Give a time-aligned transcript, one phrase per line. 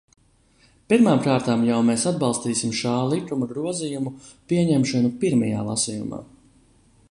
[0.93, 4.15] Pirmām kārtām jau mēs atbalstīsim šā likuma grozījumu
[4.53, 6.27] pieņemšanu pirmajā lasījumā.